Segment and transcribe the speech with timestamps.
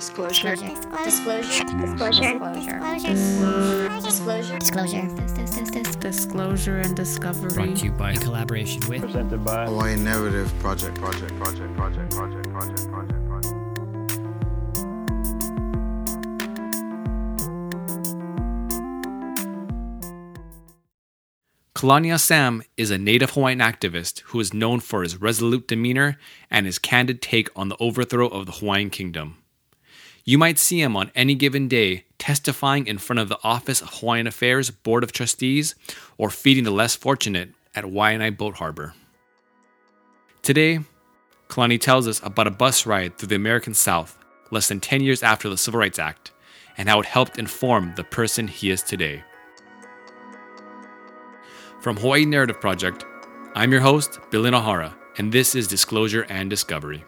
[0.00, 0.56] Disclosure.
[0.56, 1.64] Disclosure.
[1.64, 2.38] Disclosure.
[4.00, 4.58] Disclosure.
[4.58, 5.08] Disclosure.
[6.00, 7.50] Disclosure and discovery.
[7.50, 12.10] Brought to you by in collaboration with presented by Hawaii Narrative Project, Project, Project, Project,
[12.12, 13.54] Project, Project, Project, Project.
[21.74, 26.16] Kalani Asam is a native Hawaiian activist who is known for his resolute demeanor
[26.50, 29.36] and his candid take on the overthrow of the Hawaiian kingdom.
[30.30, 33.94] You might see him on any given day testifying in front of the Office of
[33.94, 35.74] Hawaiian Affairs Board of Trustees
[36.18, 38.94] or feeding the less fortunate at Waianae Boat Harbor.
[40.42, 40.82] Today,
[41.48, 44.20] Kalani tells us about a bus ride through the American South
[44.52, 46.30] less than 10 years after the Civil Rights Act
[46.78, 49.24] and how it helped inform the person he is today.
[51.80, 53.04] From Hawaii Narrative Project,
[53.56, 57.04] I'm your host, Billy Nahara, and this is Disclosure and Discovery.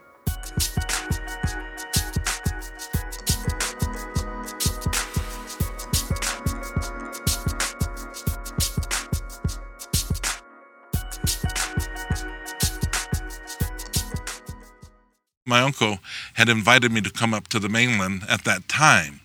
[15.52, 15.98] My uncle
[16.40, 19.20] had invited me to come up to the mainland at that time,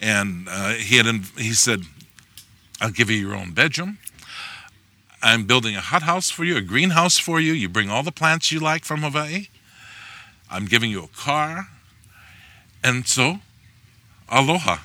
[0.00, 1.06] and uh, he had
[1.46, 1.80] he said,
[2.80, 3.98] "I'll give you your own bedroom.
[5.22, 7.52] I'm building a hothouse for you, a greenhouse for you.
[7.52, 9.46] You bring all the plants you like from Hawaii.
[10.50, 11.68] I'm giving you a car."
[12.82, 13.38] And so,
[14.28, 14.78] aloha.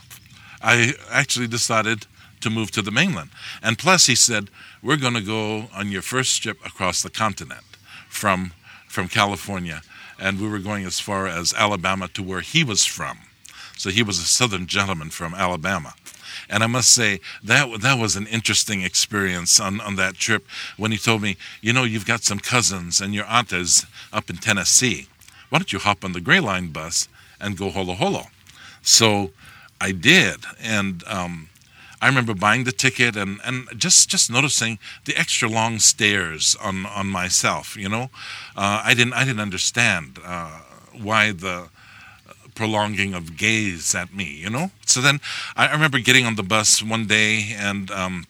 [0.61, 2.05] I actually decided
[2.41, 3.29] to move to the mainland.
[3.63, 4.43] And plus, he said,
[4.83, 7.69] "We're going to go on your first trip across the continent
[8.09, 8.53] from
[8.87, 9.81] from California."
[10.19, 13.19] And we were going as far as Alabama to where he was from.
[13.77, 15.93] So he was a Southern gentleman from Alabama.
[16.49, 20.45] And I must say that that was an interesting experience on, on that trip
[20.77, 24.29] when he told me, you know, you've got some cousins and your aunt is up
[24.29, 25.07] in Tennessee.
[25.49, 27.07] Why don't you hop on the Gray Line bus
[27.39, 28.27] and go holo holo?
[28.81, 29.31] So
[29.79, 31.49] I did, and um,
[32.03, 36.85] I remember buying the ticket and, and just, just noticing the extra long stares on,
[36.85, 37.77] on myself.
[37.77, 38.09] You know,
[38.57, 40.59] uh, I didn't I didn't understand uh,
[40.91, 41.69] why the
[42.55, 44.25] prolonging of gaze at me.
[44.25, 44.71] You know.
[44.85, 45.21] So then
[45.55, 47.89] I remember getting on the bus one day and.
[47.91, 48.25] Um,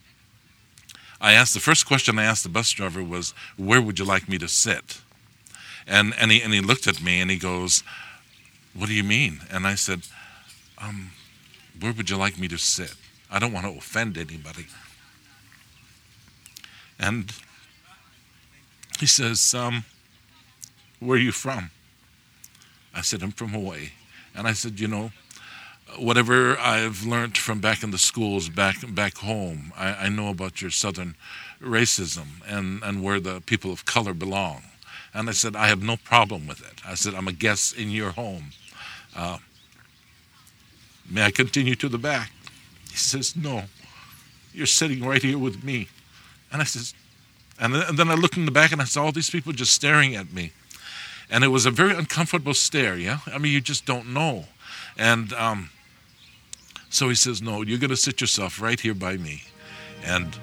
[1.20, 4.28] I asked the first question I asked the bus driver was, "Where would you like
[4.28, 5.00] me to sit?"
[5.86, 7.82] And and he and he looked at me and he goes,
[8.74, 10.02] "What do you mean?" And I said,
[10.76, 11.12] um,
[11.80, 12.94] "Where would you like me to sit?"
[13.34, 14.66] I don't want to offend anybody.
[17.00, 17.32] And
[19.00, 19.84] he says, um,
[21.00, 21.72] Where are you from?
[22.94, 23.88] I said, I'm from Hawaii.
[24.36, 25.10] And I said, You know,
[25.98, 30.62] whatever I've learned from back in the schools back back home, I, I know about
[30.62, 31.16] your southern
[31.60, 34.62] racism and, and where the people of color belong.
[35.12, 36.82] And I said, I have no problem with it.
[36.86, 38.50] I said, I'm a guest in your home.
[39.16, 39.38] Uh,
[41.10, 42.30] may I continue to the back?
[42.94, 43.64] He says, No,
[44.52, 45.88] you're sitting right here with me.
[46.52, 46.94] And I says,
[47.58, 50.14] and then, I looked in the back and I saw all these people just staring
[50.14, 50.52] at me.
[51.28, 53.18] And it was a very uncomfortable stare, yeah?
[53.26, 54.44] I mean, you just don't know.
[54.96, 55.70] And um,
[56.88, 59.42] so he says, No, you're going to sit yourself right here by me.
[60.04, 60.38] And,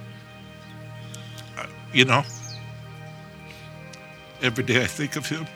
[1.57, 2.23] uh, you know,
[4.41, 5.47] every day I think of him.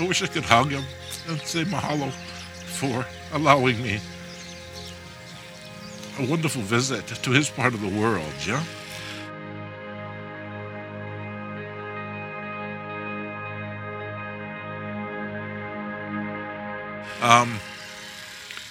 [0.00, 0.82] I wish I could hug him
[1.28, 4.00] and say mahalo for allowing me
[6.18, 8.64] a wonderful visit to his part of the world, yeah?
[17.20, 17.60] Um,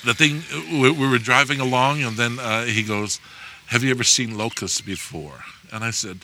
[0.03, 0.41] the thing,
[0.81, 3.19] we, we were driving along, and then uh, he goes,
[3.67, 5.43] Have you ever seen locusts before?
[5.71, 6.19] And I said,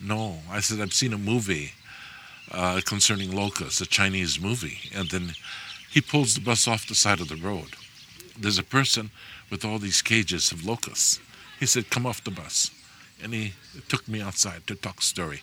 [0.00, 0.40] No.
[0.50, 1.72] I said, I've seen a movie
[2.50, 4.90] uh, concerning locusts, a Chinese movie.
[4.94, 5.32] And then
[5.90, 7.76] he pulls the bus off the side of the road.
[8.38, 9.10] There's a person
[9.50, 11.20] with all these cages of locusts.
[11.58, 12.70] He said, Come off the bus.
[13.22, 13.52] And he
[13.88, 15.42] took me outside to talk story.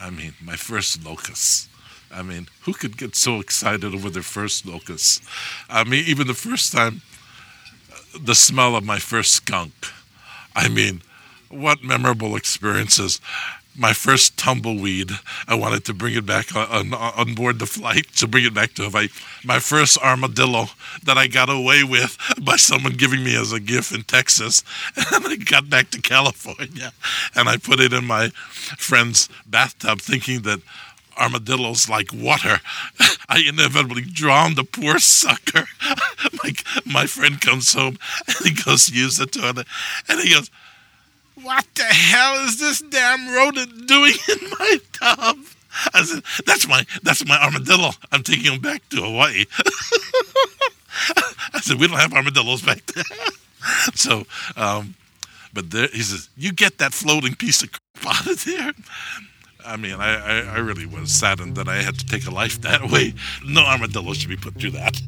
[0.00, 1.68] I mean, my first locust.
[2.10, 5.22] I mean, who could get so excited over their first locust?
[5.68, 7.02] I mean, even the first time,
[8.18, 9.72] the smell of my first skunk.
[10.56, 11.02] I mean,
[11.50, 13.20] what memorable experiences
[13.78, 15.12] my first tumbleweed.
[15.46, 18.74] I wanted to bring it back on, on, board the flight to bring it back
[18.74, 19.08] to Hawaii.
[19.44, 20.66] My first armadillo
[21.04, 24.64] that I got away with by someone giving me as a gift in Texas.
[25.14, 26.92] And I got back to California
[27.34, 28.28] and I put it in my
[28.76, 30.60] friend's bathtub thinking that
[31.18, 32.60] armadillos like water.
[33.28, 35.66] I inevitably drowned the poor sucker.
[36.44, 36.52] my,
[36.84, 39.66] my friend comes home and he goes use the toilet
[40.08, 40.50] and he goes,
[41.42, 45.36] what the hell is this damn wrote it doing in my tub.
[45.94, 47.90] I said, "That's my that's my armadillo.
[48.10, 49.44] I'm taking him back to Hawaii."
[51.54, 53.04] I said, "We don't have armadillos back there."
[53.94, 54.24] so,
[54.56, 54.94] um,
[55.52, 58.72] but there, he says, "You get that floating piece of crap out of there."
[59.64, 62.60] I mean, I, I, I really was saddened that I had to take a life
[62.62, 63.12] that way.
[63.44, 65.00] No armadillo should be put through that.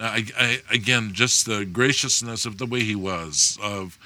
[0.00, 3.98] I, I, again, just the graciousness of the way he was, of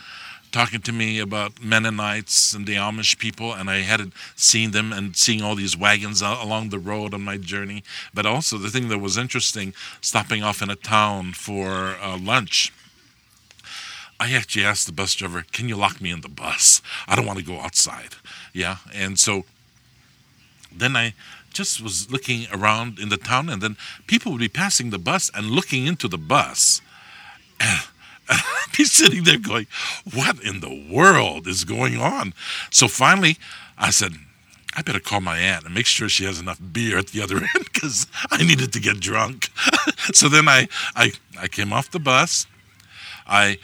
[0.51, 5.17] talking to me about Mennonites and the Amish people, and I hadn't seen them and
[5.17, 7.83] seeing all these wagons along the road on my journey.
[8.15, 12.73] But also, the thing that was interesting, stopping off in a town for uh, lunch.
[14.21, 16.81] I actually asked the bus driver, "Can you lock me in the bus?
[17.09, 18.15] I don't want to go outside."
[18.53, 19.45] Yeah, and so
[20.71, 21.15] then I
[21.55, 25.31] just was looking around in the town, and then people would be passing the bus
[25.35, 26.81] and looking into the bus.
[27.61, 27.81] And
[28.29, 29.67] I'd be sitting there going,
[30.13, 32.35] What in the world is going on?
[32.71, 33.39] So finally,
[33.79, 34.13] I said,
[34.77, 37.37] I better call my aunt and make sure she has enough beer at the other
[37.55, 39.51] end because I needed to get drunk.
[40.13, 42.47] so then I, I, I came off the bus.
[43.27, 43.59] I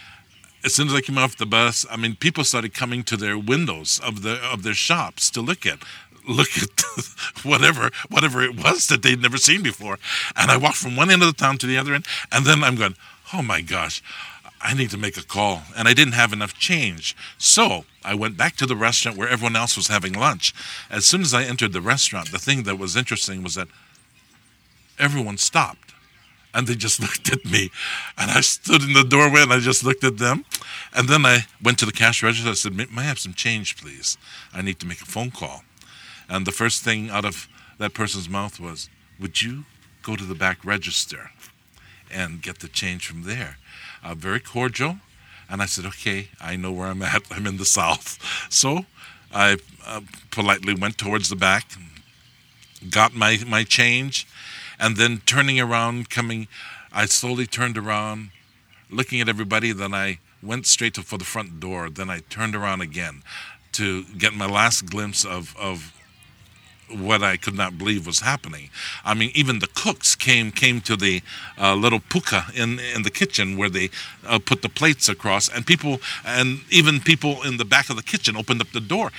[0.63, 3.39] as soon as I came off the bus, I mean, people started coming to their
[3.39, 5.79] windows of the of their shops to look at
[6.29, 6.83] look at
[7.45, 9.99] whatever whatever it was that they'd never seen before.
[10.37, 12.63] And I walked from one end of the town to the other end, and then
[12.63, 12.97] I'm going,
[13.33, 14.03] oh my gosh,
[14.61, 15.63] I need to make a call.
[15.77, 17.17] And I didn't have enough change.
[17.39, 20.55] So I went back to the restaurant where everyone else was having lunch.
[20.91, 23.69] As soon as I entered the restaurant, the thing that was interesting was that
[24.99, 25.95] everyone stopped.
[26.53, 27.71] And they just looked at me.
[28.19, 30.45] And I stood in the doorway and I just looked at them.
[30.95, 32.51] And then I went to the cash register.
[32.51, 34.19] I said, May I have some change, please?
[34.53, 35.63] I need to make a phone call.
[36.31, 37.49] And the first thing out of
[37.79, 38.89] that person's mouth was,
[39.19, 39.65] Would you
[40.03, 41.33] go to the back register
[42.11, 43.59] and get the change from there?
[44.03, 44.99] Uh, very cordial.
[45.51, 47.23] And I said, Okay, I know where I'm at.
[47.33, 48.19] I'm in the South.
[48.49, 48.87] So
[49.35, 51.73] I uh, politely went towards the back,
[52.89, 54.27] got my, my change,
[54.79, 56.47] and then turning around, coming,
[56.93, 58.31] I slowly turned around,
[58.89, 59.73] looking at everybody.
[59.73, 61.91] Then I went straight to, for the front door.
[61.91, 63.23] Then I turned around again
[63.73, 65.93] to get my last glimpse of, of
[66.93, 68.71] what I could not believe was happening.
[69.05, 71.23] I mean, even the cooks came came to the
[71.59, 73.91] uh, little puka in in the kitchen where they
[74.27, 78.03] uh, put the plates across, and people and even people in the back of the
[78.03, 79.11] kitchen opened up the door.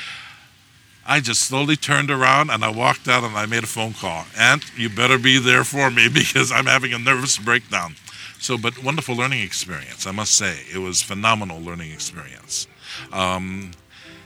[1.05, 4.25] I just slowly turned around and I walked out and I made a phone call.
[4.37, 7.95] Aunt, you better be there for me because I'm having a nervous breakdown.
[8.39, 10.61] So, but wonderful learning experience, I must say.
[10.73, 12.67] It was phenomenal learning experience.
[13.11, 13.71] Um,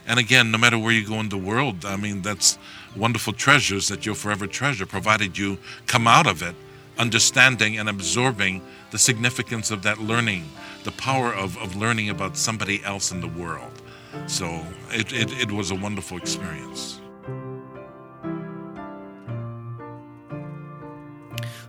[0.08, 2.58] and again, no matter where you go in the world, I mean, that's
[2.96, 5.58] wonderful treasures that you'll forever treasure, provided you
[5.88, 6.56] come out of it
[6.98, 8.62] understanding and absorbing
[8.92, 10.50] the significance of that learning,
[10.84, 13.82] the power of, of learning about somebody else in the world.
[14.28, 17.02] So it, it, it was a wonderful experience.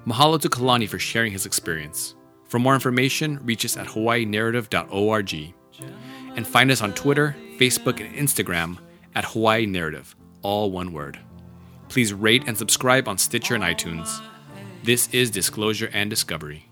[0.07, 2.15] Mahalo to Kalani for sharing his experience.
[2.45, 5.55] For more information, reach us at hawaiinarrative.org
[6.37, 8.79] and find us on Twitter, Facebook, and Instagram
[9.15, 11.19] at Hawaii Narrative all one word.
[11.89, 14.21] Please rate and subscribe on Stitcher and iTunes.
[14.85, 16.66] This is Disclosure and Discovery.